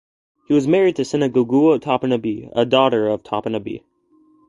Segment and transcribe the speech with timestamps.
[0.47, 3.83] He was married to Sinegogua Topinabee, a daughter of Topinabee.